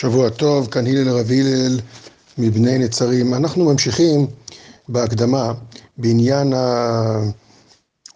[0.00, 1.80] שבוע טוב, כאן הלל רב הלל
[2.38, 3.34] מבני נצרים.
[3.34, 4.26] אנחנו ממשיכים
[4.88, 5.52] בהקדמה
[5.98, 6.52] בעניין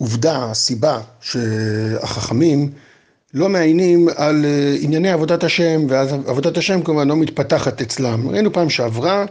[0.01, 2.71] העובדה, הסיבה שהחכמים
[3.35, 8.28] לא מעיינים על אה, ענייני עבודת השם, ואז עבודת השם כמובן לא מתפתחת אצלם.
[8.28, 9.24] ראינו פעם שעברה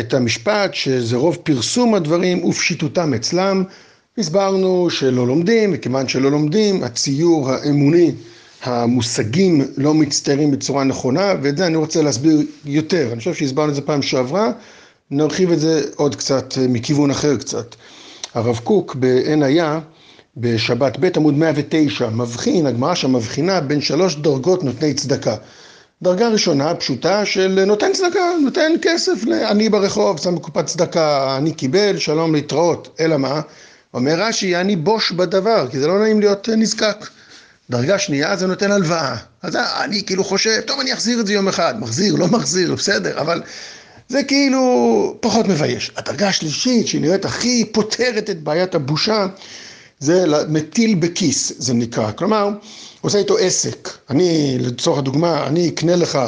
[0.00, 3.64] את המשפט שזה רוב פרסום הדברים ופשיטותם אצלם.
[4.18, 8.12] הסברנו שלא לומדים, וכיוון שלא לומדים, הציור האמוני
[8.62, 13.08] המושגים לא מצטיירים בצורה נכונה, ואת זה אני רוצה להסביר יותר.
[13.12, 14.50] אני חושב שהסברנו את זה פעם שעברה,
[15.10, 17.74] נרחיב את זה עוד קצת, אה, מכיוון אחר קצת.
[18.34, 19.80] הרב קוק בעין היה,
[20.36, 25.36] בשבת ב' עמוד 109, מבחין, הגמרא שם מבחינה בין שלוש דרגות נותני צדקה.
[26.02, 31.98] דרגה ראשונה, פשוטה, של נותן צדקה, נותן כסף לעני ברחוב, שם בקופת צדקה, אני קיבל,
[31.98, 32.96] שלום להתראות.
[33.00, 33.40] אלא מה?
[33.94, 37.06] אומר רש"י, אני בוש בדבר, כי זה לא נעים להיות נזקק.
[37.70, 39.16] דרגה שנייה זה נותן הלוואה.
[39.42, 43.20] אז אני כאילו חושב, טוב אני אחזיר את זה יום אחד, מחזיר, לא מחזיר, בסדר,
[43.20, 43.42] אבל
[44.08, 45.92] זה כאילו פחות מבייש.
[45.96, 49.26] הדרגה השלישית, שהיא נראית הכי פותרת את בעיית הבושה,
[50.00, 52.12] זה מטיל בכיס, זה נקרא.
[52.12, 52.48] כלומר,
[53.00, 53.88] עושה איתו עסק.
[54.10, 56.18] אני, לצורך הדוגמה, אני אקנה לך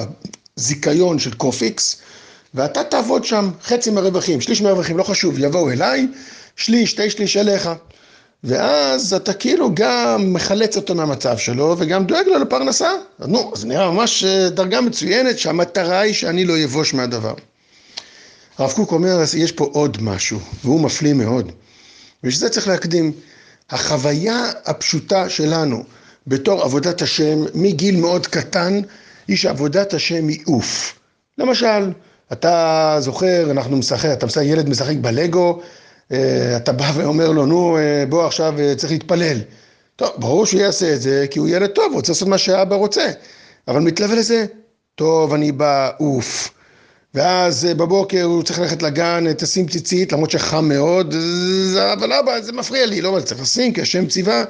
[0.57, 1.97] זיכיון של קופיקס,
[2.55, 6.07] ואתה תעבוד שם חצי מהרווחים, שליש מהרווחים, לא חשוב, יבואו אליי,
[6.57, 7.71] שליש, שתי שליש אליך.
[8.45, 12.91] ואז אתה כאילו גם מחלץ אותו מהמצב שלו וגם דואג לו לפרנסה.
[13.19, 17.35] נו, זה נראה ממש אה, דרגה מצוינת שהמטרה היא שאני לא אבוש מהדבר.
[18.59, 21.53] הרב קוק אומר, יש פה עוד משהו, והוא מפליא מאוד.
[22.25, 23.13] ושזה צריך להקדים.
[23.71, 25.85] החוויה הפשוטה שלנו
[26.27, 28.81] בתור עבודת השם מגיל מאוד קטן,
[29.29, 30.99] היא שעבודת השם היא אוף.
[31.39, 31.93] למשל,
[32.33, 35.61] אתה זוכר, אנחנו משחק, אתה משחק, ילד משחק בלגו,
[36.57, 39.39] אתה בא ואומר לו, נו, אה, בוא עכשיו אה, צריך להתפלל.
[39.97, 42.77] טוב, ברור שהוא יעשה את זה, כי הוא ילד טוב, הוא רוצה לעשות מה שאבא
[42.77, 43.11] רוצה.
[43.69, 44.47] אבל מתלווה לזה,
[44.95, 46.51] טוב, אני בא, אוף.
[47.15, 51.15] ואז בבוקר הוא צריך ללכת לגן, תשים ציצית, למרות שחם מאוד,
[51.93, 54.45] אבל אבא, זה מפריע לי, לא, צריך לשים, כי השם ציווה.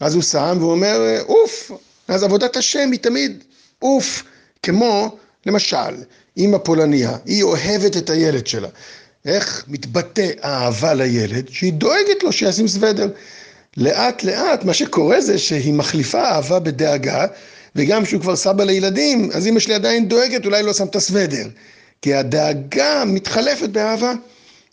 [0.00, 1.70] אז הוא שם והוא אומר, אוף.
[2.08, 3.44] אז עבודת השם היא תמיד
[3.82, 4.22] אוף.
[4.62, 5.16] כמו,
[5.46, 5.94] למשל,
[6.36, 8.68] אימא פולניה, היא אוהבת את הילד שלה.
[9.24, 13.08] איך מתבטא אהבה לילד, שהיא דואגת לו שישים סוודר.
[13.76, 17.26] לאט לאט מה שקורה זה שהיא מחליפה אהבה בדאגה,
[17.76, 21.48] וגם כשהוא כבר סבא לילדים, אז אמא שלי עדיין דואגת, אולי לא שם את הסוודר.
[22.02, 24.12] כי הדאגה מתחלפת באהבה.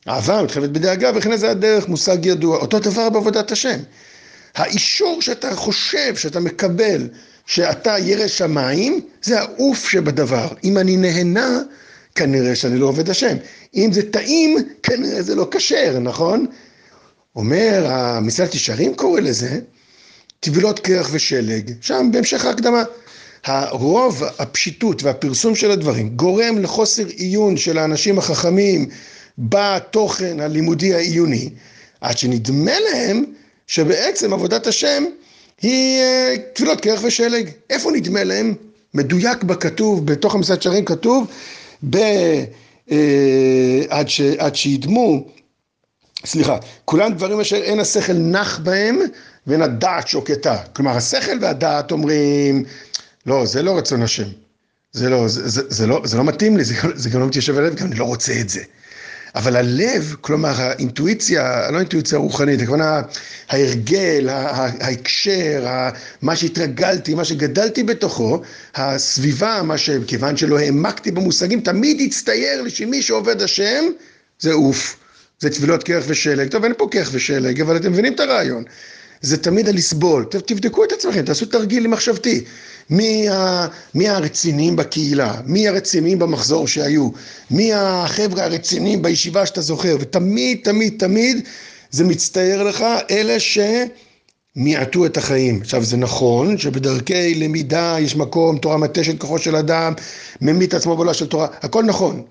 [0.07, 2.57] אהבה מתחלפת בדאגה, וכן זה הדרך, מושג ידוע.
[2.57, 3.79] אותו דבר בעבודת השם.
[4.55, 7.07] האישור שאתה חושב, שאתה מקבל,
[7.45, 10.47] שאתה ירא שמיים, זה העוף שבדבר.
[10.63, 11.59] אם אני נהנה
[12.15, 13.37] כנראה שאני לא עובד השם.
[13.75, 16.45] אם זה טעים, כנראה זה לא כשר, נכון?
[17.35, 19.59] אומר, המסילת ישרים קורא לזה,
[20.39, 22.83] טבילות קרח ושלג, שם בהמשך ההקדמה.
[23.45, 28.89] הרוב הפשיטות והפרסום של הדברים גורם לחוסר עיון של האנשים החכמים
[29.37, 31.49] בתוכן הלימודי העיוני,
[32.01, 33.23] עד שנדמה להם
[33.67, 35.03] שבעצם עבודת השם
[35.61, 37.49] היא אה, טבילות קרח ושלג.
[37.69, 38.53] איפה נדמה להם?
[38.93, 41.27] מדויק בכתוב, בתוך המסילת ישרים כתוב
[41.89, 41.97] ב...
[42.91, 45.27] אה, עד, ש, עד שידמו,
[46.25, 48.99] סליחה, כולם דברים אשר אין השכל נח בהם
[49.47, 50.57] ואין הדעת שוקטה.
[50.73, 52.63] כלומר, השכל והדעת אומרים,
[53.25, 54.27] לא, זה לא רצון השם.
[54.91, 57.57] זה לא, זה, זה, זה לא, זה לא מתאים לי, זה, זה גם לא מתיישב
[57.57, 58.61] הלב, גם אני לא רוצה את זה.
[59.35, 63.01] אבל הלב, כלומר האינטואיציה, לא אינטואיציה רוחנית, הכוונה
[63.49, 65.65] ההרגל, ההקשר,
[66.21, 68.41] מה שהתרגלתי, מה שגדלתי בתוכו,
[68.75, 73.83] הסביבה, מה שכיוון שלא העמקתי במושגים, תמיד הצטייר לי שמי שעובד השם
[74.39, 74.97] זה אוף,
[75.39, 76.47] זה טבילות קרח ושלג.
[76.47, 78.63] טוב, אין פה קרח ושלג, אבל אתם מבינים את הרעיון.
[79.21, 80.25] זה תמיד הלסבול.
[80.45, 82.43] תבדקו את עצמכם, תעשו תרגיל מחשבתי.
[82.89, 87.09] מי, ה, מי הרציניים בקהילה, מי הרציניים במחזור שהיו,
[87.51, 91.47] מי החבר'ה הרציניים בישיבה שאתה זוכר, ותמיד, תמיד, תמיד
[91.91, 95.61] זה מצטייר לך אלה שמיעטו את החיים.
[95.61, 99.93] עכשיו זה נכון שבדרכי למידה יש מקום, תורה מתשת כוחו של אדם,
[100.41, 102.23] ממית עצמו בעולה של תורה, הכל נכון,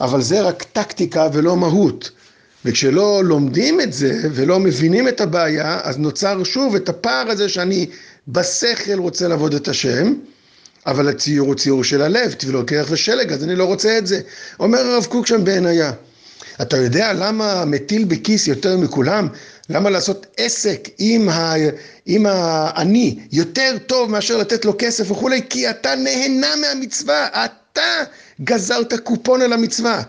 [0.00, 2.10] אבל זה רק טקטיקה ולא מהות.
[2.64, 7.86] וכשלא לומדים את זה ולא מבינים את הבעיה, אז נוצר שוב את הפער הזה שאני
[8.28, 10.14] בשכל רוצה לעבוד את השם,
[10.86, 14.20] אבל הציור הוא ציור של הלב, טבילות קרח ושלג, אז אני לא רוצה את זה.
[14.60, 15.92] אומר הרב קוק שם בעינייה,
[16.62, 19.28] אתה יודע למה מטיל בכיס יותר מכולם?
[19.70, 21.54] למה לעשות עסק עם, ה...
[22.06, 25.40] עם העני יותר טוב מאשר לתת לו כסף וכולי?
[25.50, 28.02] כי אתה נהנה מהמצווה, אתה
[28.40, 30.02] גזרת קופון על המצווה.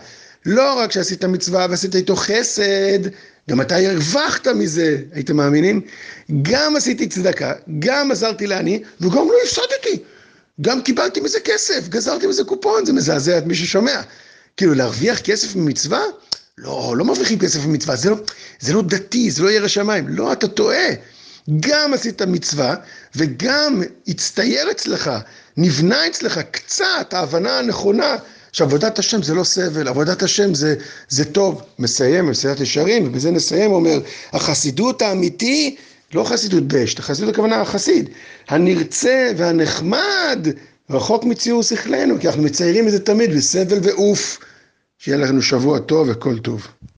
[0.46, 2.98] לא רק שעשית מצווה ועשית איתו חסד,
[3.50, 5.80] גם אתה הרווחת מזה, הייתם מאמינים?
[6.42, 10.02] גם עשיתי צדקה, גם עזרתי לעני, וגם לא הפסדתי.
[10.60, 14.00] גם קיבלתי מזה כסף, גזרתי מזה קופון, זה מזעזע את מי ששומע.
[14.56, 16.00] כאילו, להרוויח כסף ממצווה?
[16.58, 18.16] לא, לא מרוויחים כסף ממצווה, זה לא,
[18.60, 20.08] זה לא דתי, זה לא ירא שמיים.
[20.08, 20.88] לא, אתה טועה.
[21.60, 22.74] גם עשית מצווה,
[23.16, 25.10] וגם הצטייר אצלך,
[25.56, 28.16] נבנה אצלך קצת ההבנה הנכונה
[28.56, 30.74] שעבודת השם זה לא סבל, עבודת השם זה,
[31.08, 31.62] זה טוב.
[31.78, 34.00] מסיים, מסייעת ישרים, ובזה נסיים, אומר,
[34.32, 35.76] החסידות האמיתי,
[36.14, 38.10] לא חסידות בשט, החסידות הכוונה החסיד,
[38.48, 40.48] הנרצה והנחמד,
[40.90, 44.38] רחוק מציור שכלנו, כי אנחנו מציירים את זה תמיד בסבל ועוף.
[44.98, 46.66] שיהיה לנו שבוע טוב וכל טוב.